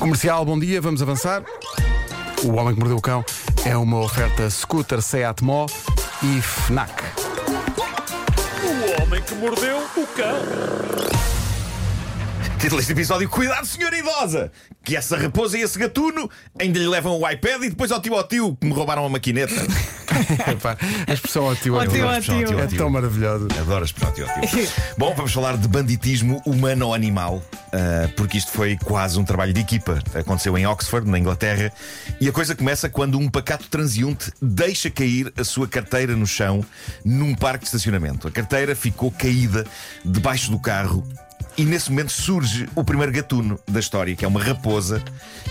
Comercial, 0.00 0.46
bom 0.46 0.58
dia, 0.58 0.80
vamos 0.80 1.02
avançar. 1.02 1.42
O 2.42 2.52
Homem 2.54 2.74
que 2.74 2.80
Mordeu 2.80 2.96
o 2.96 3.02
Cão 3.02 3.22
é 3.66 3.76
uma 3.76 4.00
oferta 4.00 4.48
scooter 4.48 5.02
Seat 5.02 5.44
Mó 5.44 5.66
e 6.22 6.40
FNAC. 6.40 6.90
O 8.64 9.02
homem 9.02 9.22
que 9.22 9.34
mordeu 9.34 9.78
o 9.96 10.06
cão. 10.06 11.09
Título 12.60 12.78
deste 12.78 12.92
episódio: 12.92 13.26
Cuidado, 13.26 13.66
senhora 13.66 13.96
idosa! 13.96 14.52
Que 14.84 14.94
essa 14.94 15.16
raposa 15.16 15.56
e 15.56 15.62
esse 15.62 15.78
gatuno 15.78 16.28
ainda 16.58 16.78
lhe 16.78 16.86
levam 16.86 17.18
o 17.18 17.28
iPad 17.28 17.62
e 17.62 17.70
depois 17.70 17.90
ao 17.90 18.02
tio 18.02 18.14
ao 18.14 18.22
tio 18.22 18.54
que 18.54 18.66
me 18.66 18.72
roubaram 18.74 19.02
a 19.02 19.08
maquineta. 19.08 19.54
Epá, 20.46 20.76
a 21.06 21.12
expressão 21.12 21.46
ao 21.46 21.56
tio 21.56 21.80
é, 21.80 21.86
tio, 21.86 22.06
ao 22.06 22.20
tio. 22.20 22.46
tio. 22.46 22.60
é 22.60 22.66
tão 22.66 22.90
maravilhosa. 22.90 23.46
Adoro 23.58 23.80
a 23.80 23.84
expressão 23.84 24.12
tio 24.12 24.28
ao 24.28 24.46
tio. 24.46 24.68
Bom, 24.98 25.14
vamos 25.14 25.32
falar 25.32 25.56
de 25.56 25.66
banditismo 25.68 26.42
humano 26.44 26.88
ou 26.88 26.94
animal, 26.94 27.42
ah, 27.72 28.10
porque 28.14 28.36
isto 28.36 28.52
foi 28.52 28.76
quase 28.76 29.18
um 29.18 29.24
trabalho 29.24 29.54
de 29.54 29.60
equipa. 29.60 29.98
Aconteceu 30.14 30.56
em 30.58 30.66
Oxford, 30.66 31.08
na 31.08 31.18
Inglaterra, 31.18 31.72
e 32.20 32.28
a 32.28 32.32
coisa 32.32 32.54
começa 32.54 32.90
quando 32.90 33.18
um 33.18 33.30
pacato 33.30 33.68
transeunte 33.68 34.30
deixa 34.40 34.90
cair 34.90 35.32
a 35.34 35.44
sua 35.44 35.66
carteira 35.66 36.14
no 36.14 36.26
chão 36.26 36.62
num 37.02 37.34
parque 37.34 37.60
de 37.60 37.68
estacionamento. 37.68 38.28
A 38.28 38.30
carteira 38.30 38.76
ficou 38.76 39.10
caída 39.10 39.66
debaixo 40.04 40.50
do 40.50 40.58
carro. 40.58 41.06
E 41.60 41.64
nesse 41.66 41.90
momento 41.90 42.10
surge 42.10 42.66
o 42.74 42.82
primeiro 42.82 43.12
gatuno 43.12 43.60
da 43.68 43.80
história, 43.80 44.16
que 44.16 44.24
é 44.24 44.28
uma 44.28 44.42
raposa 44.42 45.04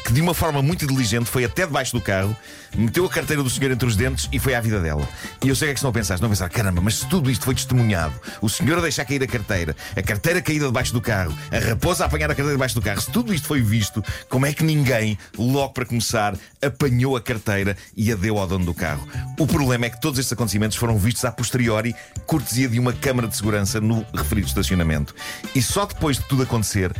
que, 0.04 0.12
de 0.12 0.20
uma 0.20 0.34
forma 0.34 0.60
muito 0.60 0.84
inteligente, 0.84 1.30
foi 1.30 1.46
até 1.46 1.68
debaixo 1.68 1.96
do 1.96 2.02
carro, 2.02 2.36
meteu 2.76 3.06
a 3.06 3.10
carteira 3.10 3.44
do 3.44 3.50
senhor 3.50 3.70
entre 3.70 3.88
os 3.88 3.96
dentes 3.96 4.28
e 4.32 4.40
foi 4.40 4.56
à 4.56 4.60
vida 4.60 4.80
dela. 4.82 5.08
E 5.44 5.50
eu 5.50 5.56
sei 5.56 5.68
o 5.68 5.68
que 5.68 5.72
é 5.72 5.74
que 5.76 5.78
estão 5.78 5.92
a 5.92 5.94
pensar. 5.94 6.16
Estão 6.16 6.26
a 6.26 6.32
pensar, 6.32 6.50
caramba, 6.50 6.82
mas 6.82 6.96
se 6.96 7.08
tudo 7.08 7.30
isto 7.30 7.46
foi 7.46 7.54
testemunhado, 7.54 8.20
o 8.42 8.50
senhor 8.50 8.80
a 8.80 8.82
deixar 8.82 9.06
cair 9.06 9.22
a 9.22 9.28
carteira, 9.28 9.76
a 9.96 10.02
carteira 10.02 10.42
caída 10.42 10.66
debaixo 10.66 10.92
do 10.94 11.00
carro, 11.00 11.32
a 11.52 11.60
raposa 11.60 12.06
a 12.06 12.08
apanhar 12.08 12.26
a 12.26 12.34
carteira 12.34 12.54
debaixo 12.54 12.74
do 12.74 12.82
carro, 12.82 13.00
se 13.00 13.12
tudo 13.12 13.32
isto 13.32 13.48
foi 13.48 13.62
visto, 13.62 14.04
como 14.28 14.48
é 14.48 14.52
que 14.52 14.64
ninguém, 14.64 15.16
logo 15.38 15.74
para 15.74 15.86
começar, 15.86 16.36
apanhou 16.60 17.18
a 17.18 17.22
carteira 17.22 17.78
e 17.96 18.12
a 18.12 18.16
deu 18.16 18.40
ao 18.40 18.48
dono 18.48 18.66
do 18.66 18.74
carro? 18.74 19.08
O 19.38 19.46
problema 19.46 19.86
é 19.86 19.92
que 19.92 20.02
todos 20.02 20.18
estes 20.18 20.34
acontecimentos 20.34 20.76
foram 20.76 20.98
vistos 20.98 21.24
a 21.24 21.32
posteriori, 21.32 21.96
cortesia 22.26 22.68
de 22.68 22.80
uma 22.80 22.94
câmara 22.94 23.28
de 23.28 23.38
segurança 23.38 23.80
no 23.80 24.04
referido 24.12 24.48
estacionamento. 24.48 25.14
E 25.54 25.62
só 25.62 25.86
depois 25.86 25.99
de 26.00 26.22
tudo 26.28 26.44
acontecer 26.44 26.92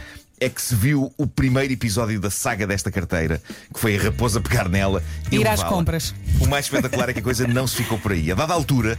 é 0.42 0.48
que 0.50 0.62
se 0.62 0.74
viu 0.76 1.12
o 1.18 1.28
primeiro 1.28 1.74
episódio 1.74 2.20
da 2.20 2.30
saga 2.30 2.66
desta 2.66 2.90
carteira, 2.90 3.42
que 3.74 3.80
foi 3.80 3.98
a 3.98 4.02
raposa 4.04 4.40
pegar 4.40 4.70
nela 4.70 5.04
e 5.32 5.36
Ir 5.38 5.48
às 5.48 5.62
compras. 5.64 6.14
O 6.40 6.48
mais 6.48 6.66
espetacular 6.66 7.10
é 7.10 7.14
que 7.14 7.20
a 7.20 7.24
coisa 7.24 7.46
não 7.48 7.68
se 7.68 7.76
ficou 7.76 7.98
por 8.00 8.14
aí. 8.14 8.32
A 8.32 8.36
dada 8.36 8.54
altura, 8.54 8.98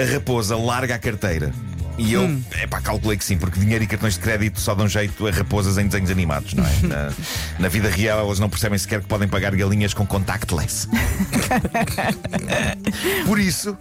a 0.00 0.12
raposa 0.12 0.56
larga 0.56 0.94
a 0.94 0.98
carteira. 0.98 1.52
E 1.98 2.12
eu, 2.12 2.22
Hum. 2.22 2.42
epá, 2.62 2.80
calculei 2.80 3.16
que 3.16 3.24
sim, 3.24 3.38
porque 3.38 3.58
dinheiro 3.58 3.82
e 3.82 3.86
cartões 3.86 4.14
de 4.14 4.20
crédito 4.20 4.60
só 4.60 4.74
dão 4.74 4.86
jeito 4.86 5.26
a 5.26 5.30
raposas 5.30 5.78
em 5.78 5.86
desenhos 5.86 6.10
animados, 6.10 6.52
não 6.54 6.64
é? 6.64 6.70
Na, 6.86 7.12
na 7.58 7.68
vida 7.68 7.88
real, 7.88 8.20
elas 8.20 8.38
não 8.38 8.48
percebem 8.50 8.78
sequer 8.78 9.00
que 9.00 9.06
podem 9.08 9.26
pagar 9.26 9.56
galinhas 9.56 9.94
com 9.94 10.06
contactless. 10.06 10.86
Por 13.26 13.40
isso, 13.40 13.76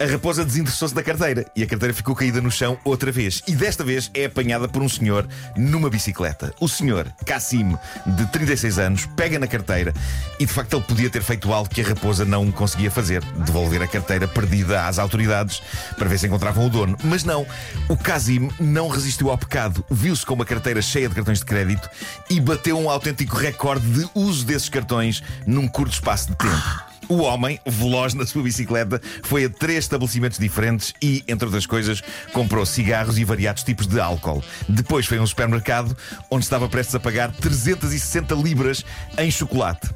a 0.00 0.06
raposa 0.06 0.46
desinteressou-se 0.46 0.94
da 0.94 1.02
carteira 1.02 1.44
e 1.54 1.62
a 1.62 1.66
carteira 1.66 1.92
ficou 1.92 2.14
caída 2.14 2.40
no 2.40 2.50
chão 2.50 2.78
outra 2.84 3.12
vez. 3.12 3.42
E 3.46 3.52
desta 3.52 3.84
vez 3.84 4.10
é 4.14 4.24
apanhada 4.24 4.66
por 4.66 4.82
um 4.82 4.88
senhor 4.88 5.28
numa 5.54 5.90
bicicleta. 5.90 6.54
O 6.58 6.66
senhor, 6.66 7.12
Cassim, 7.26 7.76
de 8.06 8.26
36 8.28 8.78
anos, 8.78 9.06
pega 9.14 9.38
na 9.38 9.46
carteira 9.46 9.92
e 10.38 10.46
de 10.46 10.52
facto 10.52 10.74
ele 10.74 10.84
podia 10.84 11.10
ter 11.10 11.22
feito 11.22 11.52
algo 11.52 11.68
que 11.68 11.82
a 11.82 11.84
raposa 11.84 12.24
não 12.24 12.50
conseguia 12.50 12.90
fazer: 12.90 13.22
devolver 13.44 13.82
a 13.82 13.86
carteira 13.86 14.26
perdida 14.26 14.86
às 14.86 14.98
autoridades 14.98 15.60
para 15.98 16.08
ver 16.08 16.18
se 16.18 16.26
encontravam 16.26 16.64
o 16.64 16.70
dono. 16.70 16.96
Mas 17.04 17.22
não, 17.22 17.46
o 17.86 17.96
Cassim 17.96 18.48
não 18.58 18.88
resistiu 18.88 19.30
ao 19.30 19.36
pecado, 19.36 19.84
viu-se 19.90 20.24
com 20.24 20.32
uma 20.32 20.46
carteira 20.46 20.80
cheia 20.80 21.10
de 21.10 21.14
cartões 21.14 21.40
de 21.40 21.44
crédito 21.44 21.90
e 22.30 22.40
bateu 22.40 22.78
um 22.78 22.88
autêntico 22.88 23.36
recorde 23.36 23.86
de 23.86 24.08
uso 24.14 24.46
desses 24.46 24.70
cartões 24.70 25.22
num 25.46 25.68
curto 25.68 25.92
espaço 25.92 26.28
de 26.28 26.36
tempo. 26.36 26.89
O 27.10 27.22
homem, 27.22 27.58
veloz 27.66 28.14
na 28.14 28.24
sua 28.24 28.44
bicicleta, 28.44 29.02
foi 29.24 29.44
a 29.46 29.50
três 29.50 29.80
estabelecimentos 29.80 30.38
diferentes 30.38 30.94
e, 31.02 31.24
entre 31.26 31.44
outras 31.44 31.66
coisas, 31.66 32.00
comprou 32.32 32.64
cigarros 32.64 33.18
e 33.18 33.24
variados 33.24 33.64
tipos 33.64 33.88
de 33.88 33.98
álcool. 33.98 34.40
Depois 34.68 35.06
foi 35.06 35.18
a 35.18 35.20
um 35.20 35.26
supermercado 35.26 35.96
onde 36.30 36.44
estava 36.44 36.68
prestes 36.68 36.94
a 36.94 37.00
pagar 37.00 37.32
360 37.32 38.32
libras 38.36 38.84
em 39.18 39.28
chocolate. 39.28 39.90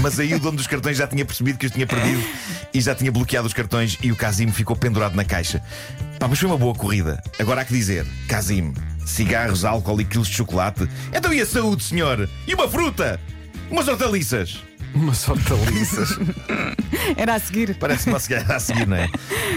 Mas 0.00 0.18
aí 0.18 0.34
o 0.34 0.40
dono 0.40 0.56
dos 0.56 0.66
cartões 0.66 0.96
já 0.96 1.06
tinha 1.06 1.24
percebido 1.24 1.58
que 1.58 1.66
os 1.66 1.70
tinha 1.70 1.86
perdido 1.86 2.20
e 2.74 2.80
já 2.80 2.92
tinha 2.92 3.12
bloqueado 3.12 3.46
os 3.46 3.54
cartões 3.54 3.96
e 4.02 4.10
o 4.10 4.16
Casim 4.16 4.50
ficou 4.50 4.74
pendurado 4.74 5.14
na 5.14 5.24
caixa. 5.24 5.62
Pá, 6.18 6.26
mas 6.26 6.40
foi 6.40 6.48
uma 6.48 6.58
boa 6.58 6.74
corrida. 6.74 7.22
Agora 7.38 7.60
há 7.60 7.64
que 7.64 7.72
dizer, 7.72 8.04
Casim, 8.26 8.74
cigarros, 9.06 9.64
álcool 9.64 10.00
e 10.00 10.04
quilos 10.04 10.26
de 10.26 10.34
chocolate. 10.34 10.88
Então 11.14 11.32
e 11.32 11.40
a 11.40 11.46
saúde, 11.46 11.84
senhor? 11.84 12.28
E 12.48 12.52
uma 12.52 12.68
fruta? 12.68 13.20
Umas 13.70 13.86
hortaliças? 13.86 14.60
Umas 14.94 15.28
hortaliças. 15.28 16.18
Era 17.16 17.34
a 17.34 17.38
seguir. 17.38 17.76
Parece 17.76 18.08
uma 18.08 18.18
cigarra 18.18 18.56
a 18.56 18.60
seguir, 18.60 18.86
não 18.86 18.96
é? 18.96 19.08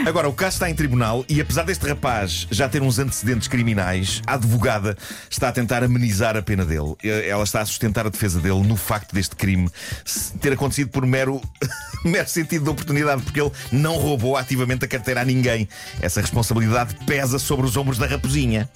Agora, 0.08 0.30
o 0.30 0.34
caso 0.34 0.56
está 0.56 0.70
em 0.70 0.76
tribunal 0.76 1.26
e, 1.28 1.42
apesar 1.42 1.64
deste 1.64 1.86
rapaz 1.88 2.48
já 2.50 2.70
ter 2.70 2.82
uns 2.82 3.00
antecedentes 3.00 3.48
criminais, 3.48 4.22
a 4.26 4.34
advogada 4.34 4.98
está 5.30 5.50
a 5.50 5.52
tentar 5.52 5.84
amenizar 5.84 6.38
a 6.38 6.42
pena 6.42 6.66
dele. 6.66 6.96
Ela 7.04 7.44
está 7.44 7.62
a 7.62 7.66
sustentar 7.66 8.06
a 8.06 8.10
defesa 8.10 8.40
dele 8.40 8.62
no 8.64 8.76
facto 8.76 9.14
deste 9.14 9.36
crime 9.36 9.70
ter 10.40 10.54
acontecido 10.54 10.90
por 10.90 11.06
mero, 11.06 11.42
mero 12.04 12.28
sentido 12.30 12.64
de 12.64 12.70
oportunidade, 12.70 13.22
porque 13.22 13.42
ele 13.42 13.52
não 13.72 13.96
roubou 13.98 14.38
ativamente 14.38 14.86
a 14.86 14.88
carteira 14.88 15.22
a 15.22 15.26
ninguém. 15.26 15.68
Essa 16.02 16.22
responsabilidade 16.22 16.96
pesa 17.06 17.40
sobre 17.40 17.66
os 17.66 17.76
ombros 17.78 17.98
da 17.98 18.06
raposinha. 18.06 18.70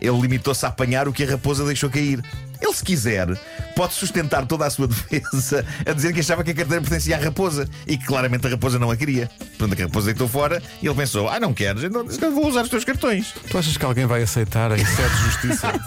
Ele 0.00 0.20
limitou-se 0.20 0.64
a 0.64 0.68
apanhar 0.68 1.08
o 1.08 1.12
que 1.12 1.24
a 1.24 1.30
raposa 1.30 1.64
deixou 1.64 1.90
cair. 1.90 2.22
Ele, 2.64 2.74
se 2.74 2.82
quiser, 2.84 3.28
pode 3.76 3.92
sustentar 3.94 4.46
toda 4.46 4.66
a 4.66 4.70
sua 4.70 4.88
defesa 5.10 5.64
a 5.86 5.92
dizer 5.92 6.12
que 6.12 6.20
achava 6.20 6.42
que 6.42 6.50
a 6.52 6.54
carteira 6.54 6.80
pertencia 6.80 7.16
à 7.16 7.20
raposa 7.20 7.68
e 7.86 7.96
que 7.98 8.06
claramente 8.06 8.46
a 8.46 8.50
raposa 8.50 8.78
não 8.78 8.90
a 8.90 8.96
queria. 8.96 9.30
Portanto, 9.58 9.78
a 9.80 9.84
raposa 9.84 10.06
deitou 10.06 10.26
fora 10.28 10.62
e 10.82 10.86
ele 10.86 10.94
pensou: 10.94 11.28
Ah, 11.28 11.38
não 11.38 11.52
queres? 11.52 11.84
Então 11.84 12.04
então 12.10 12.34
vou 12.34 12.48
usar 12.48 12.62
os 12.62 12.68
teus 12.70 12.84
cartões. 12.84 13.34
Tu 13.50 13.58
achas 13.58 13.76
que 13.76 13.84
alguém 13.84 14.06
vai 14.06 14.22
aceitar 14.22 14.72
em 14.72 14.84
sede 14.84 15.14
de 15.14 15.22
justiça? 15.24 15.72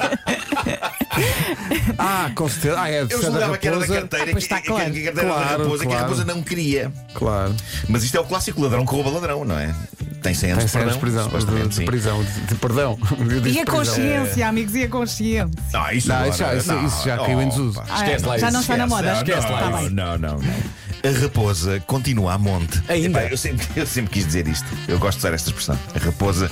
ah, 1.98 2.32
com 2.36 2.48
certeza. 2.48 2.80
Ah, 2.80 2.90
é 2.90 3.02
Eu 3.04 3.10
julgava 3.22 3.58
que 3.58 3.68
era 3.68 3.80
da 3.80 3.88
carteira 3.88 4.32
Ah, 4.32 4.34
que, 4.34 4.40
está 4.40 4.62
que- 4.62 4.68
claro. 4.68 4.92
que 4.92 5.00
a 5.00 5.04
carteira 5.06 5.30
era 5.30 5.40
da 5.40 5.46
Claro, 5.46 5.64
raposa 5.64 5.78
que 5.80 5.88
a 5.88 5.92
claro. 5.92 6.04
raposa 6.04 6.26
não 6.26 6.44
queria. 6.44 6.92
Claro. 7.14 7.56
Mas 7.88 8.04
isto 8.04 8.18
é 8.18 8.20
o 8.20 8.26
clássico 8.26 8.62
ladrão 8.62 8.86
que 8.86 8.92
rouba 8.92 9.10
ladrão, 9.10 9.44
não 9.46 9.58
é? 9.58 9.74
Tem 10.28 10.34
100 10.34 10.52
anos 10.52 10.64
Tem 10.64 10.66
de 10.66 10.72
cenas 10.72 10.98
perdão. 10.98 11.24
de 11.24 11.30
prisão. 11.30 11.58
De, 11.58 11.68
de 11.80 11.86
prisão. 11.86 12.24
De, 12.24 12.42
de 12.42 12.56
perdão. 12.56 13.00
Eu 13.32 13.42
disse 13.42 13.58
E 13.58 13.62
a 13.62 13.66
consciência, 13.66 14.48
amigos, 14.48 14.76
e 14.76 14.84
a 14.84 14.90
consciência. 14.90 15.50
Não, 15.74 15.92
isso, 15.92 16.08
Não, 16.10 16.16
agora- 16.16 16.30
isso 16.30 16.38
já- 16.40 16.56
isso- 16.56 16.74
não, 16.74 16.86
isso 16.88 17.06
já 17.06 17.18
caiu 17.18 17.42
em 17.42 17.48
desuso. 17.50 17.80
Ah, 17.90 17.96
Esquece 18.04 18.26
lá 18.26 18.38
já 18.38 18.48
isso, 18.48 18.54
não 18.54 18.62
está 18.62 18.78
na 18.78 18.84
Esquece, 18.86 18.90
moda. 18.90 19.14
não, 19.14 19.22
Esquece 19.22 19.52
lá 19.52 19.78
bem. 19.78 19.90
Não, 19.90 20.18
não, 20.18 20.38
não. 20.40 20.54
A 21.10 21.22
raposa 21.22 21.80
continua 21.88 22.34
a 22.34 22.38
monte. 22.38 22.82
Ainda? 22.90 23.20
Epá, 23.20 23.32
eu, 23.32 23.38
sempre, 23.38 23.66
eu 23.80 23.86
sempre 23.88 24.12
quis 24.12 24.26
dizer 24.26 24.48
isto. 24.48 24.66
Eu 24.88 25.00
gosto 25.00 25.20
de 25.20 25.26
usar 25.26 25.34
esta 25.34 25.50
expressão. 25.50 25.80
A 25.96 26.00
raposa 26.04 26.50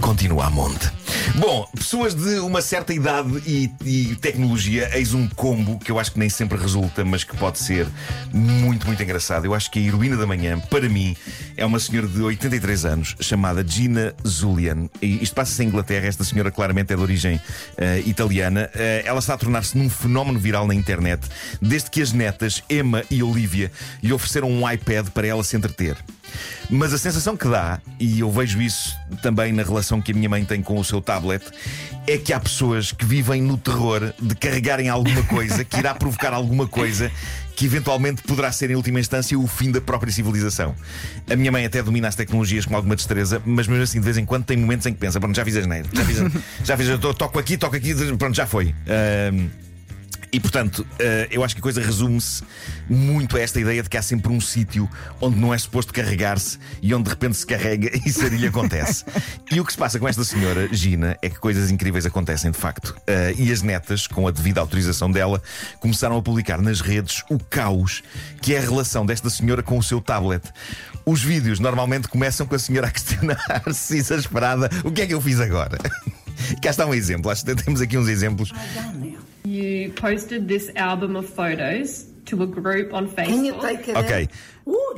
continua 0.00 0.46
a 0.46 0.50
monte. 0.50 0.88
Bom, 1.34 1.68
pessoas 1.74 2.14
de 2.14 2.38
uma 2.38 2.62
certa 2.62 2.94
idade 2.94 3.42
e, 3.46 3.70
e 3.84 4.16
tecnologia, 4.16 4.90
eis 4.94 5.12
um 5.12 5.28
combo 5.28 5.78
que 5.78 5.90
eu 5.90 5.98
acho 5.98 6.12
que 6.12 6.18
nem 6.18 6.28
sempre 6.28 6.56
resulta, 6.56 7.04
mas 7.04 7.24
que 7.24 7.36
pode 7.36 7.58
ser 7.58 7.86
muito, 8.32 8.86
muito 8.86 9.02
engraçado. 9.02 9.44
Eu 9.44 9.54
acho 9.54 9.70
que 9.70 9.78
a 9.78 9.82
heroína 9.82 10.16
da 10.16 10.26
manhã, 10.26 10.58
para 10.58 10.88
mim, 10.88 11.16
é 11.56 11.66
uma 11.66 11.78
senhora 11.78 12.08
de 12.08 12.22
83 12.22 12.84
anos 12.84 13.16
chamada 13.20 13.66
Gina 13.66 14.14
Zulian. 14.26 14.88
E 15.02 15.22
isto 15.22 15.34
passa-se 15.34 15.62
em 15.62 15.66
Inglaterra. 15.66 16.06
Esta 16.06 16.24
senhora 16.24 16.50
claramente 16.50 16.92
é 16.92 16.96
de 16.96 17.02
origem 17.02 17.40
eh, 17.76 18.02
italiana. 18.06 18.70
Eh, 18.74 19.02
ela 19.04 19.18
está 19.18 19.34
a 19.34 19.38
tornar-se 19.38 19.76
num 19.76 19.90
fenómeno 19.90 20.38
viral 20.38 20.66
na 20.66 20.74
internet 20.74 21.28
desde 21.60 21.90
que 21.90 22.00
as 22.00 22.12
netas 22.12 22.62
Emma 22.70 23.02
e 23.10 23.22
Olivia 23.22 23.70
lhe 24.02 24.12
ofereceram 24.12 24.50
um 24.50 24.70
iPad 24.70 25.08
para 25.08 25.26
ela 25.26 25.42
se 25.44 25.56
entreter. 25.56 25.96
Mas 26.68 26.92
a 26.92 26.98
sensação 26.98 27.36
que 27.36 27.48
dá, 27.48 27.80
e 27.98 28.20
eu 28.20 28.30
vejo 28.30 28.60
isso 28.60 28.96
também 29.22 29.52
na 29.52 29.62
relação 29.62 30.00
que 30.00 30.12
a 30.12 30.14
minha 30.14 30.28
mãe 30.28 30.44
tem 30.44 30.62
com 30.62 30.78
o 30.78 30.84
seu 30.84 31.00
tablet, 31.00 31.44
é 32.06 32.18
que 32.18 32.32
há 32.32 32.40
pessoas 32.40 32.92
que 32.92 33.04
vivem 33.04 33.42
no 33.42 33.56
terror 33.56 34.12
de 34.20 34.34
carregarem 34.34 34.88
alguma 34.88 35.22
coisa 35.24 35.64
que 35.64 35.78
irá 35.78 35.94
provocar 35.94 36.32
alguma 36.32 36.66
coisa 36.66 37.10
que 37.56 37.64
eventualmente 37.64 38.20
poderá 38.22 38.52
ser, 38.52 38.70
em 38.70 38.76
última 38.76 39.00
instância, 39.00 39.38
o 39.38 39.46
fim 39.46 39.70
da 39.70 39.80
própria 39.80 40.12
civilização. 40.12 40.74
A 41.28 41.34
minha 41.34 41.50
mãe 41.50 41.64
até 41.64 41.82
domina 41.82 42.06
as 42.06 42.14
tecnologias 42.14 42.66
com 42.66 42.76
alguma 42.76 42.94
destreza, 42.94 43.40
mas 43.46 43.66
mesmo 43.66 43.82
assim, 43.82 43.98
de 43.98 44.04
vez 44.04 44.18
em 44.18 44.26
quando, 44.26 44.44
tem 44.44 44.56
momentos 44.58 44.86
em 44.86 44.92
que 44.92 44.98
pensa: 44.98 45.18
pronto, 45.18 45.34
já 45.34 45.44
fiz 45.44 45.56
asneiro, 45.56 45.88
já 45.92 46.04
fiz, 46.04 46.18
já 46.64 46.76
fiz, 46.76 46.86
toco 47.16 47.38
aqui, 47.38 47.56
toco 47.56 47.74
aqui, 47.74 47.94
pronto, 48.18 48.36
já 48.36 48.46
foi. 48.46 48.74
E 50.36 50.40
portanto, 50.40 50.86
eh, 50.98 51.28
eu 51.30 51.42
acho 51.42 51.54
que 51.54 51.60
a 51.60 51.62
coisa 51.62 51.80
resume-se 51.80 52.44
muito 52.90 53.38
a 53.38 53.40
esta 53.40 53.58
ideia 53.58 53.82
de 53.82 53.88
que 53.88 53.96
há 53.96 54.02
sempre 54.02 54.30
um 54.30 54.38
sítio 54.38 54.86
onde 55.18 55.38
não 55.38 55.54
é 55.54 55.56
suposto 55.56 55.94
carregar-se 55.94 56.58
e 56.82 56.94
onde 56.94 57.04
de 57.04 57.08
repente 57.08 57.38
se 57.38 57.46
carrega 57.46 57.90
e 58.06 58.12
sarilha 58.12 58.50
acontece. 58.50 59.02
e 59.50 59.58
o 59.58 59.64
que 59.64 59.72
se 59.72 59.78
passa 59.78 59.98
com 59.98 60.06
esta 60.06 60.22
senhora, 60.24 60.68
Gina, 60.70 61.16
é 61.22 61.30
que 61.30 61.38
coisas 61.38 61.70
incríveis 61.70 62.04
acontecem 62.04 62.50
de 62.50 62.58
facto. 62.58 62.94
Eh, 63.06 63.34
e 63.38 63.50
as 63.50 63.62
netas, 63.62 64.06
com 64.06 64.28
a 64.28 64.30
devida 64.30 64.60
autorização 64.60 65.10
dela, 65.10 65.42
começaram 65.80 66.18
a 66.18 66.22
publicar 66.22 66.60
nas 66.60 66.82
redes 66.82 67.24
o 67.30 67.38
caos 67.38 68.02
que 68.42 68.54
é 68.54 68.58
a 68.58 68.60
relação 68.60 69.06
desta 69.06 69.30
senhora 69.30 69.62
com 69.62 69.78
o 69.78 69.82
seu 69.82 70.02
tablet. 70.02 70.44
Os 71.06 71.22
vídeos 71.22 71.58
normalmente 71.58 72.08
começam 72.08 72.46
com 72.46 72.54
a 72.54 72.58
senhora 72.58 72.88
a 72.88 72.90
questionar-se 72.90 73.96
exasperada: 73.96 74.68
o 74.84 74.92
que 74.92 75.00
é 75.00 75.06
que 75.06 75.14
eu 75.14 75.20
fiz 75.22 75.40
agora? 75.40 75.78
Cá 76.62 76.70
está 76.70 76.86
um 76.86 76.94
exemplo. 76.94 77.30
Acho 77.30 77.44
que 77.44 77.54
temos 77.54 77.80
aqui 77.80 77.96
uns 77.96 78.08
exemplos. 78.08 78.52
Posted 80.06 80.46
this 80.46 80.70
album 80.76 81.16
of 81.16 81.28
photos 81.28 82.06
to 82.26 82.40
a 82.44 82.46
group 82.46 82.92
on 82.92 83.08
Facebook. 83.08 83.90
Ok. 83.92 84.28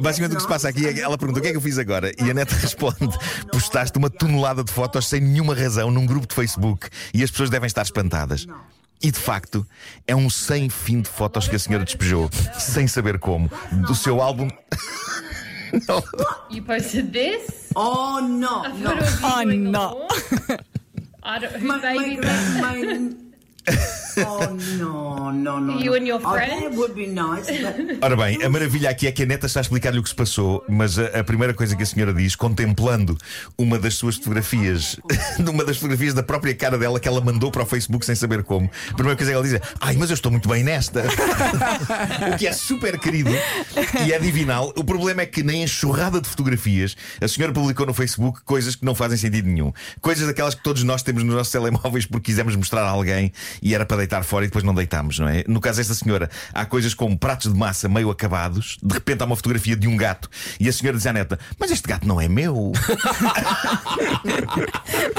Basicamente 0.03 0.35
o 0.35 0.37
que 0.37 0.43
se 0.43 0.49
passa 0.49 0.69
aqui 0.69 0.87
é 0.87 0.93
que 0.93 1.01
ela 1.01 1.17
pergunta 1.17 1.39
o 1.39 1.43
que 1.43 1.49
é 1.49 1.51
que 1.53 1.57
eu 1.57 1.63
fiz 1.63 1.79
agora 1.79 2.13
e 2.23 2.31
a 2.31 2.35
neta 2.35 2.55
responde: 2.61 3.17
postaste 3.51 3.97
uma 3.97 4.11
tonelada 4.11 4.63
de 4.63 4.71
fotos 4.71 5.09
sem 5.09 5.23
nenhuma 5.23 5.55
razão 5.55 5.91
num 5.91 6.05
grupo 6.05 6.27
de 6.27 6.35
Facebook 6.35 6.91
e 7.15 7.23
as 7.23 7.31
pessoas 7.31 7.49
devem 7.49 7.67
estar 7.67 7.81
espantadas. 7.81 8.47
E 9.03 9.11
de 9.11 9.19
facto, 9.19 9.67
é 10.07 10.15
um 10.15 10.29
sem 10.29 10.69
fim 10.69 11.01
de 11.01 11.09
fotos 11.09 11.49
que 11.49 11.57
a 11.57 11.59
senhora 11.59 11.87
despejou, 11.87 12.29
sem 12.59 12.87
saber 12.87 13.19
como, 13.19 13.51
do 13.87 13.95
seu 13.95 14.21
álbum. 14.21 14.51
Não. 15.89 16.03
You 16.51 16.65
posted 16.65 17.13
this. 17.13 17.71
Oh 17.75 18.21
no, 18.21 18.63
no. 18.75 18.91
Oh, 19.23 19.43
no. 19.43 20.07
I 21.23 21.39
don't, 21.39 21.57
who 21.57 21.67
My, 21.67 21.79
my, 21.79 22.17
my, 22.61 23.29
oh 24.27 24.55
no, 24.77 25.33
no, 25.33 25.61
no. 25.61 25.81
You 25.81 25.95
and 25.95 26.07
your 26.07 26.21
Oh, 26.25 26.33
friend? 26.33 26.63
that 26.63 26.75
would 26.77 26.95
be 26.95 27.07
nice, 27.07 27.47
but 27.47 27.99
Ora 28.03 28.17
bem, 28.17 28.43
a 28.43 28.49
maravilha 28.49 28.91
aqui 28.91 29.07
é 29.07 29.13
que 29.13 29.23
a 29.23 29.27
neta 29.27 29.47
está 29.47 29.61
a 29.61 29.63
explicar-lhe 29.63 29.99
o 29.99 30.03
que 30.03 30.09
se 30.09 30.15
passou, 30.15 30.65
mas 30.69 30.99
a, 30.99 31.21
a 31.21 31.25
primeira 31.25 31.55
coisa 31.55 31.77
que 31.77 31.83
a 31.83 31.87
senhora 31.87 32.13
diz, 32.13 32.35
contemplando 32.35 33.17
uma 33.57 33.79
das 33.79 33.95
suas 33.95 34.17
fotografias, 34.17 34.97
uma 35.39 35.65
das 35.65 35.77
fotografias 35.77 36.15
da 36.15 36.23
própria 36.23 36.55
cara 36.55 36.77
dela 36.79 36.99
que 36.99 37.07
ela 37.09 37.21
mandou 37.21 37.51
para 37.51 37.63
o 37.63 37.67
Facebook 37.67 38.05
sem 38.05 38.15
saber 38.15 38.43
como, 38.43 38.71
a 38.91 38.95
primeira 38.95 39.17
coisa 39.17 39.31
que 39.31 39.35
ela 39.35 39.45
diz 39.45 39.55
é: 39.55 39.61
Ai, 39.81 39.97
mas 39.97 40.11
eu 40.11 40.15
estou 40.15 40.31
muito 40.33 40.49
bem 40.49 40.65
nesta. 40.65 41.05
o 42.33 42.37
que 42.39 42.47
é 42.47 42.53
super 42.53 42.99
querido 42.99 43.31
e 44.07 44.13
é 44.13 44.19
divinal. 44.19 44.73
O 44.77 44.85
problema 44.85 45.23
é 45.23 45.27
que 45.27 45.43
na 45.43 45.53
enxurrada 45.53 46.21
de 46.21 46.29
fotografias, 46.29 46.97
a 47.21 47.29
senhora 47.29 47.53
publicou 47.53 47.87
no 47.87 47.95
Facebook 47.95 48.41
coisas 48.45 48.75
que 48.75 48.85
não 48.85 48.95
fazem 48.95 49.19
sentido 49.19 49.47
nenhum. 49.49 49.73
Coisas 50.01 50.27
daquelas 50.27 50.55
que 50.55 50.63
todos 50.63 50.83
nós 50.83 51.03
temos 51.03 51.23
nos 51.23 51.35
nossos 51.35 51.53
telemóveis 51.53 52.07
porque 52.07 52.27
quisemos 52.31 52.55
mostrar 52.57 52.83
a 52.83 52.91
alguém 52.91 53.33
e 53.63 53.75
era 53.75 53.85
para 53.87 53.99
deitar 53.99 54.08
fora 54.23 54.45
e 54.45 54.49
depois 54.49 54.65
não 54.65 54.75
deitámos, 54.75 55.19
não 55.19 55.29
é? 55.29 55.45
No 55.47 55.61
caso 55.61 55.79
desta 55.79 55.95
senhora, 55.95 56.31
há 56.53 56.65
coisas 56.65 56.95
como 56.95 57.17
pratos 57.17 57.53
de 57.53 57.59
massa 57.59 57.89
meio 57.89 58.11
acabados, 58.11 58.79
de 58.83 58.95
repente 58.95 59.23
há 59.23 59.25
uma 59.25 59.37
fotografia 59.37 59.77
de 59.77 59.87
um 59.87 59.97
gato 59.97 60.29
e 60.59 60.69
a 60.69 60.73
senhora 60.73 60.97
diz 60.97 61.07
à 61.07 61.13
neta: 61.13 61.39
Mas 61.59 61.71
este 61.71 61.87
gato 61.87 62.07
não 62.07 62.21
é 62.21 62.29
meu. 62.29 62.73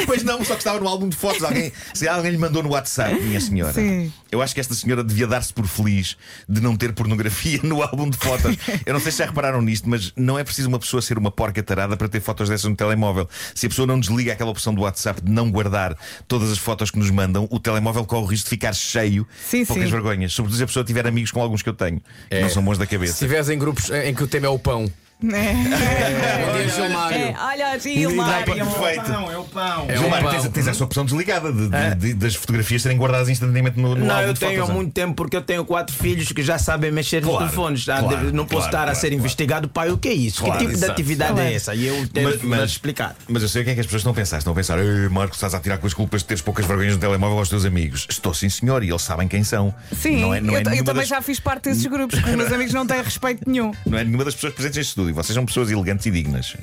pois 0.05 0.23
não, 0.23 0.43
só 0.43 0.53
que 0.53 0.59
estava 0.59 0.79
no 0.79 0.87
álbum 0.87 1.09
de 1.09 1.15
fotos. 1.15 1.43
Alguém, 1.43 1.71
se 1.93 2.07
alguém 2.07 2.31
lhe 2.31 2.37
mandou 2.37 2.63
no 2.63 2.69
WhatsApp, 2.69 3.19
minha 3.21 3.39
senhora. 3.39 3.73
Sim. 3.73 4.11
Eu 4.31 4.41
acho 4.41 4.53
que 4.53 4.59
esta 4.59 4.73
senhora 4.73 5.03
devia 5.03 5.27
dar-se 5.27 5.53
por 5.53 5.67
feliz 5.67 6.17
de 6.47 6.61
não 6.61 6.75
ter 6.75 6.93
pornografia 6.93 7.59
no 7.63 7.81
álbum 7.81 8.09
de 8.09 8.17
fotos. 8.17 8.57
Eu 8.85 8.93
não 8.93 8.99
sei 8.99 9.11
se 9.11 9.19
já 9.19 9.25
repararam 9.25 9.61
nisto, 9.61 9.89
mas 9.89 10.13
não 10.15 10.37
é 10.37 10.43
preciso 10.43 10.67
uma 10.67 10.79
pessoa 10.79 11.01
ser 11.01 11.17
uma 11.17 11.31
porca 11.31 11.61
tarada 11.63 11.97
para 11.97 12.07
ter 12.07 12.21
fotos 12.21 12.49
dessas 12.49 12.69
no 12.69 12.75
telemóvel. 12.75 13.27
Se 13.55 13.65
a 13.65 13.69
pessoa 13.69 13.85
não 13.85 13.99
desliga 13.99 14.33
aquela 14.33 14.51
opção 14.51 14.73
do 14.73 14.81
WhatsApp 14.81 15.21
de 15.21 15.31
não 15.31 15.51
guardar 15.51 15.97
todas 16.27 16.51
as 16.51 16.57
fotos 16.57 16.91
que 16.91 16.99
nos 16.99 17.09
mandam, 17.09 17.47
o 17.49 17.59
telemóvel 17.59 18.05
corre 18.05 18.23
o 18.23 18.25
risco 18.25 18.45
de 18.45 18.49
ficar 18.49 18.73
cheio 18.79 19.27
Sim, 19.45 19.65
poucas 19.65 19.85
sim. 19.85 19.91
vergonhas. 19.91 20.33
Sobretudo 20.33 20.57
se 20.57 20.63
a 20.63 20.67
pessoa 20.67 20.83
tiver 20.85 21.05
amigos 21.07 21.31
com 21.31 21.41
alguns 21.41 21.61
que 21.61 21.69
eu 21.69 21.73
tenho, 21.73 22.01
que 22.29 22.39
não 22.41 22.49
são 22.49 22.63
bons 22.63 22.77
da 22.77 22.85
Se 22.85 22.91
cabeça. 22.91 23.13
estiveres 23.13 23.49
em 23.49 23.57
grupos 23.57 23.89
em 23.89 24.13
que 24.13 24.23
o 24.23 24.27
tema 24.27 24.47
é 24.47 24.49
o 24.49 24.59
pão. 24.59 24.91
Bom 25.21 25.27
dia, 25.27 26.69
Gilmário. 26.69 27.17
É, 27.17 27.35
olha, 27.37 27.77
Gilmar. 27.79 28.45
Perfeito. 28.45 29.11
Não, 29.11 29.29
é 29.29 29.37
o 29.37 29.43
pão. 29.43 29.85
É 29.89 29.99
o 29.99 30.09
pão. 30.09 30.31
tens, 30.31 30.47
tens 30.47 30.67
essa 30.67 30.81
opção 30.81 31.03
desligada 31.03 31.51
de- 31.51 31.67
de- 31.67 31.95
de- 31.95 32.13
das 32.13 32.35
fotografias 32.35 32.81
serem 32.81 32.97
guardadas 32.97 33.27
instantaneamente 33.27 33.77
no, 33.77 33.95
no 33.95 34.05
Não, 34.05 34.15
álbum 34.15 34.27
eu 34.27 34.33
de 34.33 34.39
tenho 34.39 34.53
há 34.53 34.65
fotos. 34.65 34.75
muito 34.75 34.93
tempo 34.93 35.15
porque 35.15 35.35
eu 35.35 35.41
tenho 35.41 35.65
quatro 35.65 35.93
filhos 35.93 36.31
que 36.31 36.41
já 36.41 36.57
sabem 36.57 36.89
mexer 36.89 37.21
Claro, 37.21 37.41
nos 37.41 37.51
telefones. 37.51 37.81
já 37.81 37.99
claro, 37.99 38.31
não 38.31 38.45
posso 38.45 38.47
claro, 38.47 38.65
estar 38.67 38.77
claro, 38.77 38.91
a 38.91 38.95
ser 38.95 39.07
claro. 39.07 39.15
investigado. 39.19 39.67
Pai, 39.67 39.89
o 39.91 39.97
que 39.97 40.07
é 40.07 40.13
isso? 40.13 40.39
Claro, 40.41 40.53
que 40.53 40.59
tipo 40.59 40.69
de 40.71 40.77
exato. 40.77 40.91
atividade 40.93 41.39
é 41.41 41.53
essa? 41.53 41.75
E 41.75 41.85
eu 41.85 42.07
tenho 42.07 42.29
Mas- 42.29 42.39
que 42.39 42.47
mas- 42.47 42.71
explicar. 42.71 43.15
Mas 43.27 43.43
eu 43.43 43.49
sei 43.49 43.61
o 43.61 43.65
que 43.65 43.71
é 43.71 43.73
que 43.73 43.79
as 43.81 43.85
pessoas 43.87 43.99
estão 43.99 44.13
a 44.13 44.15
pensar. 44.15 44.37
Estão 44.37 44.53
a 44.53 44.55
pensar, 44.55 44.79
"Ei, 44.79 45.09
Marco, 45.09 45.35
estás 45.35 45.53
a 45.53 45.59
tirar 45.59 45.79
com 45.79 45.87
as 45.87 45.93
culpas 45.93 46.21
de 46.21 46.27
teres 46.27 46.41
poucas 46.41 46.65
vergonhas 46.65 46.93
no 46.93 46.99
telemóvel 47.01 47.37
aos 47.39 47.49
teus 47.49 47.65
amigos. 47.65 48.07
Estou 48.09 48.33
sim, 48.33 48.47
senhor, 48.47 48.85
e 48.85 48.89
eles 48.89 49.01
sabem 49.01 49.27
quem 49.27 49.43
são. 49.43 49.75
Sim, 49.91 50.21
não 50.21 50.33
é, 50.33 50.39
não 50.39 50.53
eu, 50.53 50.59
é 50.59 50.61
eu 50.61 50.69
nenhuma 50.69 50.85
também 50.85 51.01
das- 51.01 51.09
já 51.09 51.21
fiz 51.21 51.41
parte 51.41 51.63
desses 51.65 51.85
grupos, 51.87 52.15
porque 52.17 52.31
os 52.31 52.37
meus 52.37 52.51
amigos 52.53 52.73
não 52.73 52.87
têm 52.87 53.01
respeito 53.03 53.43
nenhum. 53.45 53.73
Não 53.85 53.97
é 53.97 54.03
nenhuma 54.05 54.23
das 54.23 54.33
pessoas 54.35 54.53
presentes 54.53 54.77
neste 54.77 54.89
estúdio. 54.91 55.08
Vocês 55.11 55.33
são 55.33 55.45
pessoas 55.45 55.71
elegantes 55.71 56.05
e 56.05 56.11
dignas. 56.11 56.55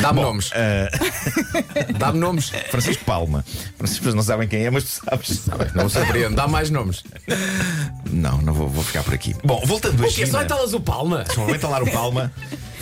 Dá-me 0.00 0.16
Bom, 0.20 0.22
nomes. 0.22 0.50
ah, 0.54 0.88
Dá-me 1.98 2.18
nomes. 2.18 2.50
Francisco 2.70 3.04
Palma. 3.04 3.44
Pessoas 3.78 4.14
não 4.14 4.22
sabem 4.22 4.48
quem 4.48 4.64
é, 4.64 4.70
mas 4.70 4.84
tu 4.84 5.04
sabes. 5.04 5.42
Não 5.74 5.88
surpreendo. 5.88 6.36
Dá 6.36 6.46
mais 6.48 6.70
nomes. 6.70 7.02
Não, 8.10 8.38
não 8.42 8.52
vou, 8.52 8.68
vou 8.68 8.84
ficar 8.84 9.02
por 9.02 9.14
aqui. 9.14 9.34
Bom, 9.44 9.62
voltando 9.64 10.02
a 10.02 10.06
O 10.06 10.12
quê? 10.12 10.26
Só 10.26 10.42
entalas 10.42 10.74
o 10.74 10.80
Palma? 10.80 11.24
Vamos 11.36 11.54
entalar 11.54 11.82
o 11.82 11.90
Palma. 11.90 12.32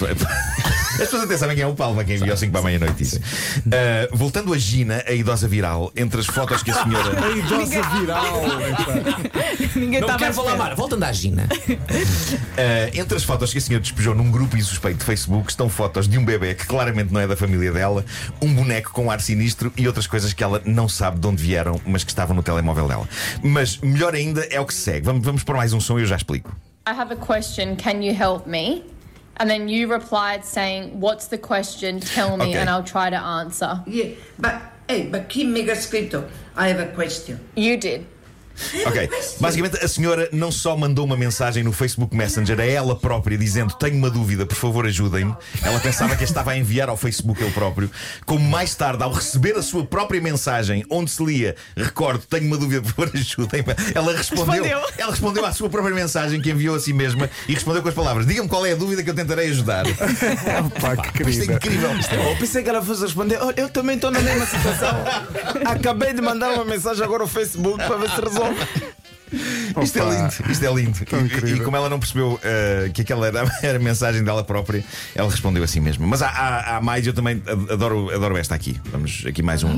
As 0.92 0.98
pessoas 0.98 1.22
até 1.22 1.37
sabem 1.37 1.56
quem 1.56 1.64
é 1.64 1.66
o 1.66 1.75
Palma, 1.75 2.04
quem 2.04 2.16
enviou 2.16 2.37
5 2.37 2.50
para 2.52 2.60
a 2.60 2.64
meia-noite 2.64 3.02
isso. 3.02 3.20
Ah, 3.72 4.08
voltando 4.12 4.52
a 4.52 4.58
Gina, 4.58 5.02
a 5.06 5.12
idosa 5.12 5.48
viral, 5.48 5.92
entre 5.96 6.20
as 6.20 6.26
fotos 6.26 6.62
que 6.62 6.70
a 6.70 6.82
senhora. 6.82 7.31
Idosa 7.37 7.82
viral. 7.98 8.42
Ninguém 9.75 10.00
Não 10.00 10.08
estava 10.08 10.14
a 10.14 10.19
quero 10.19 10.34
falar, 10.34 10.46
esperar. 10.48 10.58
Mara. 10.58 10.75
Volta 10.75 10.94
a 10.94 10.96
andar, 10.96 11.12
Gina. 11.12 11.48
Uh, 11.70 12.98
entre 12.98 13.16
as 13.16 13.25
fotos 13.25 13.52
que 13.52 13.58
a 13.58 13.60
senhora 13.60 13.82
despejou 13.82 14.14
num 14.14 14.31
grupo 14.31 14.56
insuspeito 14.56 14.98
de 14.98 15.04
Facebook 15.04 15.50
estão 15.50 15.69
fotos 15.69 16.08
de 16.08 16.19
um 16.19 16.25
bebê 16.25 16.54
que 16.54 16.66
claramente 16.66 17.12
não 17.12 17.20
é 17.20 17.26
da 17.26 17.37
família 17.37 17.72
dela, 17.72 18.04
um 18.42 18.52
boneco 18.54 18.90
com 18.92 19.10
ar 19.10 19.20
sinistro 19.20 19.72
e 19.76 19.87
outras 19.87 20.06
coisas 20.06 20.32
que 20.32 20.42
ela 20.42 20.60
não 20.64 20.88
sabe 20.88 21.19
de 21.19 21.26
onde 21.26 21.42
vieram, 21.42 21.81
mas 21.87 22.04
que 22.04 22.10
estavam 22.10 22.34
no 22.34 22.42
telemóvel 22.42 22.88
dela. 22.88 23.08
Mas 23.42 23.78
melhor 23.78 24.14
ainda 24.14 24.42
é 24.50 24.60
o 24.60 24.66
que 24.66 24.75
se 24.75 24.81
segue. 24.81 25.06
Vamos, 25.06 25.25
vamos 25.25 25.42
pôr 25.42 25.56
mais 25.56 25.72
um 25.72 25.81
som 25.81 25.98
e 25.98 26.02
eu 26.02 26.06
já 26.06 26.16
explico. 26.16 26.54
I 26.87 26.92
have 26.92 27.12
a 27.12 27.16
question. 27.16 27.76
Can 27.76 28.02
you 28.02 28.14
help 28.14 28.46
me? 28.46 28.82
And 29.40 29.48
then 29.48 29.69
you 29.69 29.87
replied 29.88 30.44
saying, 30.44 31.00
What's 31.00 31.28
the 31.28 31.38
question? 31.38 31.98
Tell 31.98 32.37
me, 32.37 32.50
Okay. 32.50 32.58
and 32.58 32.69
I'll 32.69 32.84
try 32.84 33.08
to 33.08 33.16
answer. 33.16 33.82
yeah, 33.87 34.10
but 34.38 34.60
hey, 34.87 35.08
but 35.08 35.31
Kim 35.31 35.52
mega 35.54 35.72
escrito. 35.72 36.28
I 36.54 36.69
have 36.69 36.78
a 36.78 36.92
question. 36.94 37.40
You 37.56 37.78
did. 37.78 38.06
Ok. 38.87 39.11
Basicamente, 39.41 39.85
a 39.85 39.89
senhora 39.89 40.29
não 40.33 40.51
só 40.51 40.77
mandou 40.77 41.05
uma 41.05 41.17
mensagem 41.17 41.62
no 41.62 41.73
Facebook 41.73 42.15
Messenger 42.15 42.59
a 42.61 42.65
ela 42.65 42.97
própria 42.97 43.37
dizendo 43.37 43.75
tenho 43.75 43.97
uma 43.97 44.11
dúvida, 44.11 44.47
por 44.47 44.57
favor 44.57 44.87
ajudem-me. 44.87 45.35
Ela 45.62 45.79
pensava 45.81 46.17
que 46.17 46.23
a 46.23 46.27
estava 46.27 46.53
a 46.53 46.57
enviar 46.57 46.89
ao 46.89 46.97
Facebook 46.97 47.43
ele 47.43 47.53
próprio. 47.53 47.91
Como 48.25 48.49
mais 48.49 48.75
tarde, 48.75 49.03
ao 49.03 49.12
receber 49.12 49.57
a 49.57 49.62
sua 49.62 49.85
própria 49.85 50.21
mensagem, 50.21 50.85
onde 50.91 51.11
se 51.11 51.25
lia, 51.25 51.57
recordo, 51.77 52.25
tenho 52.29 52.47
uma 52.47 52.57
dúvida, 52.57 52.83
por 52.83 52.93
favor 52.95 53.11
ajudem-me. 53.15 53.75
Ela 53.95 54.17
respondeu, 54.17 54.65
Respondeu. 54.65 54.81
ela 54.99 55.11
respondeu 55.11 55.47
à 55.47 55.53
sua 55.53 55.69
própria 55.69 55.95
mensagem 55.95 56.41
que 56.41 56.51
enviou 56.51 56.77
a 56.77 56.81
si 56.81 56.93
mesma 56.93 57.29
e 57.49 57.55
respondeu 57.55 57.83
com 57.83 57.89
as 57.89 57.95
palavras: 57.95 58.27
Diga-me 58.27 58.49
qual 58.49 58.65
é 58.65 58.73
a 58.73 58.77
dúvida 58.77 59.03
que 59.03 59.11
eu 59.11 59.15
tentarei 59.15 59.51
ajudar. 59.51 59.85
Pá, 60.81 60.97
que 60.97 61.23
Isto 61.23 61.51
é 61.51 61.55
incrível. 61.55 61.91
É 61.91 62.33
Eu 62.33 62.37
pensei 62.37 62.62
que 62.62 62.69
ela 62.69 62.83
fosse 62.83 63.03
responder. 63.03 63.39
"Oh, 63.43 63.53
eu 63.57 63.69
também 63.69 63.97
estou 63.97 64.11
na 64.11 64.21
mesma 64.21 64.47
situação. 64.47 64.91
Acabei 65.65 66.12
de 66.12 66.21
mandar 66.21 66.51
uma 66.53 66.65
mensagem 66.65 67.05
agora 67.05 67.23
ao 67.23 67.29
Facebook 67.29 67.79
para 67.79 67.97
ver 67.97 68.11
se 68.11 68.21
resolve. 68.21 68.50
Isto 69.81 69.99
é 70.00 70.02
lindo, 70.11 70.35
isto 70.50 70.64
é 70.67 70.73
lindo. 70.73 71.47
E- 71.47 71.52
E, 71.55 71.61
como 71.61 71.76
ela 71.76 71.88
não 71.88 72.00
percebeu 72.00 72.38
eh, 72.43 72.91
que 72.93 73.02
aquela 73.02 73.28
era, 73.28 73.45
era 73.62 73.78
a 73.78 73.80
mensagem 73.80 74.25
dela 74.25 74.42
própria, 74.42 74.85
ela 75.14 75.30
respondeu 75.30 75.62
assim 75.62 75.78
mesmo. 75.78 76.04
Mas 76.07 76.21
há, 76.21 76.28
há- 76.28 76.76
há 76.76 76.80
mais, 76.80 77.07
eu 77.07 77.12
também 77.12 77.40
adoro, 77.71 78.11
adoro 78.12 78.37
esta 78.37 78.57
aqui. 78.57 78.80
Vamos 78.87 79.23
aqui 79.25 79.40
mais 79.40 79.62
um. 79.62 79.73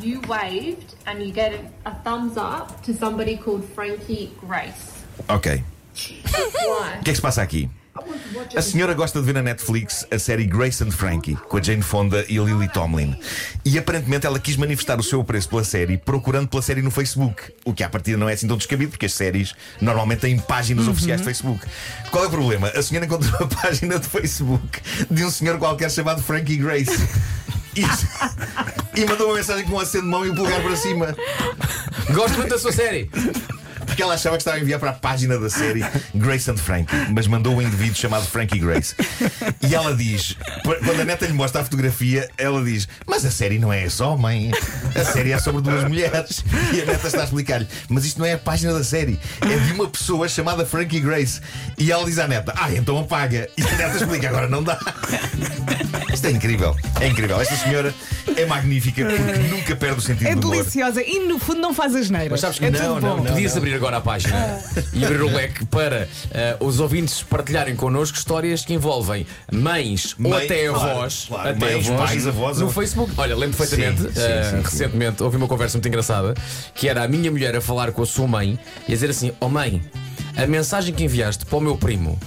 You 0.00 0.20
waved, 0.28 0.86
and 1.06 1.18
you 1.22 1.32
get 1.34 1.60
a 1.84 1.90
thumbs 1.90 2.36
up 2.36 2.72
to 2.84 2.92
somebody 2.98 3.36
called 3.36 3.64
Frankie 3.74 4.30
Grace. 4.46 4.74
Ok. 5.28 5.62
O 5.94 5.98
que 5.98 7.10
é 7.10 7.12
que 7.12 7.14
se 7.16 7.22
passa 7.22 7.42
aqui? 7.42 7.68
A 8.56 8.62
senhora 8.62 8.94
gosta 8.94 9.20
de 9.20 9.26
ver 9.26 9.34
na 9.34 9.42
Netflix 9.42 10.06
a 10.10 10.18
série 10.18 10.44
Grace 10.44 10.82
and 10.82 10.90
Frankie, 10.90 11.36
com 11.36 11.56
a 11.56 11.62
Jane 11.62 11.82
Fonda 11.82 12.24
e 12.28 12.38
a 12.38 12.42
Lily 12.42 12.68
Tomlin. 12.68 13.18
E 13.64 13.78
aparentemente 13.78 14.26
ela 14.26 14.38
quis 14.38 14.56
manifestar 14.56 14.98
o 14.98 15.02
seu 15.02 15.20
apreço 15.20 15.48
pela 15.48 15.64
série 15.64 15.98
procurando 15.98 16.48
pela 16.48 16.62
série 16.62 16.82
no 16.82 16.90
Facebook. 16.90 17.52
O 17.64 17.72
que 17.72 17.82
à 17.82 17.88
partida 17.88 18.16
não 18.16 18.28
é 18.28 18.32
assim 18.32 18.46
tão 18.46 18.56
descabido, 18.56 18.90
porque 18.90 19.06
as 19.06 19.14
séries 19.14 19.54
normalmente 19.80 20.20
têm 20.20 20.38
páginas 20.38 20.88
oficiais 20.88 21.20
de 21.20 21.24
Facebook. 21.24 21.64
Qual 22.10 22.24
é 22.24 22.26
o 22.26 22.30
problema? 22.30 22.68
A 22.68 22.82
senhora 22.82 23.06
encontrou 23.06 23.34
a 23.40 23.46
página 23.46 23.98
de 23.98 24.08
Facebook 24.08 24.80
de 25.10 25.24
um 25.24 25.30
senhor 25.30 25.58
qualquer 25.58 25.90
chamado 25.90 26.22
Frankie 26.22 26.56
Grace. 26.56 27.08
E, 27.76 27.82
e 29.00 29.04
mandou 29.06 29.28
uma 29.28 29.36
mensagem 29.36 29.64
com 29.64 29.74
um 29.74 29.80
aceno 29.80 30.04
de 30.04 30.10
mão 30.10 30.26
e 30.26 30.30
um 30.30 30.34
polegar 30.34 30.62
para 30.62 30.76
cima. 30.76 31.16
Gosto 32.12 32.36
muito 32.38 32.50
da 32.50 32.58
sua 32.58 32.72
série. 32.72 33.10
Porque 33.98 34.04
ela 34.04 34.14
achava 34.14 34.36
que 34.36 34.42
estava 34.42 34.56
a 34.58 34.60
enviar 34.60 34.78
para 34.78 34.90
a 34.90 34.92
página 34.92 35.36
da 35.40 35.50
série 35.50 35.84
Grace 36.14 36.48
and 36.48 36.56
Frankie, 36.56 36.94
mas 37.10 37.26
mandou 37.26 37.56
um 37.56 37.60
indivíduo 37.60 37.96
chamado 37.96 38.24
Frankie 38.28 38.60
Grace. 38.60 38.94
E 39.68 39.74
ela 39.74 39.92
diz: 39.92 40.36
quando 40.62 41.00
a 41.00 41.04
neta 41.04 41.26
lhe 41.26 41.32
mostra 41.32 41.62
a 41.62 41.64
fotografia, 41.64 42.30
ela 42.38 42.62
diz: 42.62 42.86
Mas 43.04 43.24
a 43.24 43.30
série 43.32 43.58
não 43.58 43.72
é 43.72 43.84
esse 43.86 44.00
homem, 44.00 44.52
a 44.94 45.04
série 45.04 45.32
é 45.32 45.38
sobre 45.40 45.62
duas 45.62 45.82
mulheres. 45.82 46.44
E 46.72 46.80
a 46.80 46.84
neta 46.86 47.08
está 47.08 47.22
a 47.22 47.24
explicar-lhe: 47.24 47.66
Mas 47.88 48.04
isto 48.04 48.20
não 48.20 48.26
é 48.26 48.34
a 48.34 48.38
página 48.38 48.72
da 48.72 48.84
série, 48.84 49.18
é 49.40 49.58
de 49.66 49.72
uma 49.72 49.88
pessoa 49.88 50.28
chamada 50.28 50.64
Frankie 50.64 51.00
Grace. 51.00 51.40
E 51.76 51.90
ela 51.90 52.04
diz 52.04 52.20
à 52.20 52.28
neta: 52.28 52.54
Ah, 52.56 52.72
então 52.72 53.00
apaga. 53.00 53.48
E 53.58 53.62
a 53.62 53.74
neta 53.76 53.96
explica: 53.96 54.28
Agora 54.28 54.46
não 54.46 54.62
dá. 54.62 54.78
Isto 56.14 56.26
é 56.28 56.30
incrível, 56.30 56.76
é 57.00 57.08
incrível. 57.08 57.40
Esta 57.40 57.56
senhora 57.56 57.92
é 58.36 58.46
magnífica 58.46 59.04
porque 59.04 59.38
nunca 59.48 59.74
perde 59.76 59.98
o 59.98 60.00
sentido 60.00 60.28
É 60.28 60.34
do 60.36 60.46
humor. 60.48 60.58
deliciosa 60.58 61.02
e 61.02 61.26
no 61.26 61.38
fundo 61.38 61.60
não 61.60 61.74
faz 61.74 61.94
as 61.96 62.08
neiras. 62.10 62.30
Mas 62.30 62.40
sabes 62.40 62.58
que 62.60 62.64
é 62.66 62.70
não, 62.70 62.78
tudo 62.94 63.00
não, 63.00 63.16
bom. 63.16 63.24
não. 63.24 63.32
Podias 63.32 63.56
abrir 63.56 63.74
agora 63.74 63.87
agora 63.88 63.96
a 63.96 64.00
página 64.02 64.60
e 64.92 65.02
abrir 65.04 65.22
o 65.22 65.34
leque 65.34 65.64
para 65.64 66.06
eh, 66.30 66.56
os 66.60 66.78
ouvintes 66.78 67.22
partilharem 67.22 67.74
connosco 67.74 68.18
histórias 68.18 68.62
que 68.62 68.74
envolvem 68.74 69.26
mães 69.50 70.14
ou 70.22 70.36
até 70.36 70.68
claro, 70.68 70.90
avós, 70.90 71.24
claro. 71.26 71.48
até 71.48 71.58
Mães, 71.58 71.88
avós 71.88 72.10
pais, 72.10 72.26
avós, 72.26 72.58
no 72.58 72.66
ou- 72.66 72.72
Facebook. 72.72 73.12
Olha, 73.16 73.34
lembro 73.34 73.56
perfeitamente, 73.56 74.02
Sim, 74.02 74.08
sim, 74.14 74.20
eh, 74.20 74.42
sim, 74.44 74.56
sim. 74.56 74.62
recentemente 74.62 75.22
houve 75.22 75.38
uma 75.38 75.48
conversa 75.48 75.78
muito 75.78 75.88
engraçada 75.88 76.34
que 76.74 76.86
era 76.86 77.02
a 77.02 77.08
minha 77.08 77.30
mulher 77.30 77.56
a 77.56 77.60
falar 77.62 77.90
com 77.92 78.02
a 78.02 78.06
sua 78.06 78.26
mãe 78.28 78.58
e 78.86 78.92
a 78.92 78.94
dizer 78.94 79.08
assim: 79.08 79.32
Oh 79.40 79.48
mãe, 79.48 79.80
a 80.36 80.46
mensagem 80.46 80.94
que 80.94 81.04
enviaste 81.04 81.46
para 81.46 81.56
o 81.56 81.60
meu 81.60 81.76
primo 81.76 82.18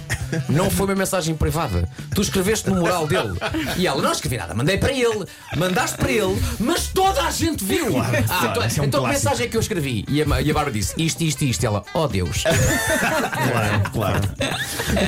não 0.48 0.70
foi 0.70 0.86
uma 0.86 0.94
mensagem 0.94 1.34
privada. 1.34 1.88
Tu 2.14 2.22
escreveste 2.22 2.68
no 2.70 2.76
mural 2.76 3.06
dele. 3.06 3.32
E 3.76 3.86
ela, 3.86 4.00
não 4.00 4.12
escrevi 4.12 4.36
nada, 4.36 4.54
mandei 4.54 4.78
para 4.78 4.92
ele, 4.92 5.26
mandaste 5.56 5.96
para 5.96 6.10
ele, 6.10 6.40
mas 6.58 6.88
toda 6.88 7.22
a 7.22 7.30
gente 7.30 7.64
viu. 7.64 7.98
ah, 7.98 8.04
claro, 8.08 8.50
então, 8.50 8.62
é 8.62 8.80
um 8.80 8.84
então 8.84 9.02
que 9.04 9.08
mensagem 9.08 9.46
é 9.46 9.48
que 9.48 9.56
eu 9.56 9.60
escrevi? 9.60 10.04
E 10.08 10.22
a, 10.22 10.40
e 10.40 10.50
a 10.50 10.54
Bárbara 10.54 10.72
disse: 10.72 10.94
isto, 10.96 11.22
isto, 11.22 11.42
isto. 11.44 11.62
E 11.62 11.66
ela, 11.66 11.84
oh 11.94 12.08
Deus. 12.08 12.42
Claro, 12.42 13.90
claro. 13.92 14.20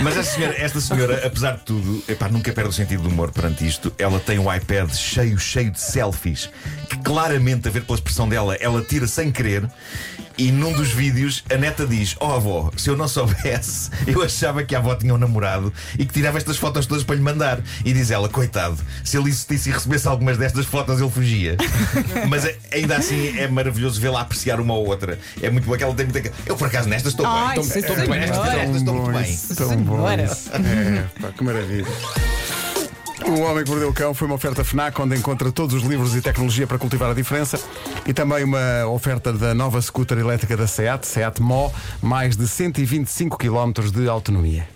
Mas 0.02 0.16
esta 0.16 0.34
senhora, 0.34 0.54
esta 0.56 0.80
senhora, 0.80 1.26
apesar 1.26 1.56
de 1.56 1.62
tudo, 1.62 2.02
epá, 2.08 2.28
nunca 2.28 2.52
perde 2.52 2.70
o 2.70 2.72
sentido 2.72 3.02
do 3.02 3.08
humor 3.08 3.30
perante 3.30 3.66
isto. 3.66 3.92
Ela 3.98 4.18
tem 4.20 4.38
um 4.38 4.52
iPad 4.52 4.90
cheio, 4.92 5.38
cheio 5.38 5.70
de 5.70 5.80
selfies, 5.80 6.50
que 6.88 6.98
claramente, 6.98 7.68
a 7.68 7.70
ver 7.70 7.82
pela 7.82 7.96
expressão 7.96 8.28
dela, 8.28 8.54
ela 8.56 8.82
tira 8.82 9.06
sem 9.06 9.30
querer. 9.30 9.68
E 10.36 10.50
num 10.50 10.72
dos 10.72 10.88
vídeos 10.90 11.44
a 11.52 11.56
neta 11.56 11.86
diz: 11.86 12.16
Oh 12.20 12.32
avó, 12.32 12.70
se 12.76 12.90
eu 12.90 12.96
não 12.96 13.06
soubesse, 13.06 13.90
eu 14.06 14.22
achava 14.22 14.64
que 14.64 14.74
a 14.74 14.78
avó 14.78 14.94
tinha 14.96 15.14
um 15.14 15.18
namorado 15.18 15.72
e 15.98 16.04
que 16.04 16.12
tirava 16.12 16.38
estas 16.38 16.56
fotos 16.56 16.86
todas 16.86 17.04
para 17.04 17.14
lhe 17.14 17.22
mandar. 17.22 17.60
E 17.84 17.92
diz 17.92 18.10
ela: 18.10 18.28
Coitado, 18.28 18.76
se 19.04 19.16
ele 19.16 19.28
existisse 19.28 19.68
e 19.70 19.72
recebesse 19.72 20.08
algumas 20.08 20.36
destas 20.36 20.66
fotos, 20.66 21.00
ele 21.00 21.10
fugia. 21.10 21.56
Mas 22.28 22.44
eh, 22.44 22.56
ainda 22.72 22.96
assim 22.96 23.38
é 23.38 23.46
maravilhoso 23.46 24.00
vê-la 24.00 24.22
apreciar 24.22 24.60
uma 24.60 24.74
ou 24.74 24.86
outra. 24.88 25.18
É 25.40 25.50
muito 25.50 25.66
bom 25.66 25.76
que 25.76 25.84
ela 25.84 25.94
tem 25.94 26.06
muita. 26.06 26.32
Eu 26.46 26.56
por 26.56 26.66
acaso 26.66 26.88
nestas 26.88 27.12
estou 27.12 27.26
Ai, 27.26 27.54
bem. 27.56 27.64
sim, 27.64 27.78
Estou 27.78 27.96
bem, 27.96 28.04
senhora. 28.06 28.52
nestas 28.56 28.76
estou 28.76 28.94
muito 28.94 29.12
bem. 29.12 29.84
bom 29.84 29.96
Senhora. 29.96 30.22
isso. 30.24 30.50
É, 30.52 31.04
pá, 31.20 31.28
que 31.36 31.44
maravilha. 31.44 31.86
O 33.23 33.40
Homem 33.40 33.64
que 33.64 33.71
Mordeu 33.71 33.88
o 33.88 33.94
Cão 33.94 34.12
foi 34.12 34.26
uma 34.26 34.35
oferta 34.35 34.64
FNAC 34.64 35.00
onde 35.00 35.16
encontra 35.16 35.52
todos 35.52 35.75
os 35.75 35.83
livros 35.83 36.16
e 36.16 36.21
tecnologia 36.21 36.66
para 36.66 36.78
cultivar 36.78 37.11
a 37.11 37.14
diferença 37.14 37.61
e 38.04 38.12
também 38.12 38.42
uma 38.44 38.87
oferta 38.88 39.33
da 39.33 39.54
nova 39.54 39.80
scooter 39.80 40.18
elétrica 40.18 40.56
da 40.56 40.66
SEAT, 40.66 41.06
SEAT 41.06 41.40
Mó, 41.40 41.71
mais 42.02 42.37
de 42.37 42.49
125 42.49 43.38
km 43.38 43.73
de 43.92 44.09
autonomia. 44.09 44.75